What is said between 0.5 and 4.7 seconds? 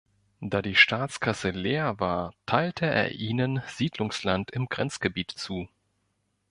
die Staatskasse leer war, teilte er ihnen Siedlungsland im